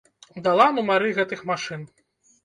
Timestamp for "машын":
1.51-1.83